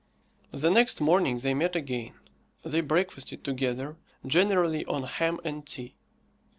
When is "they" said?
1.37-1.53, 2.63-2.81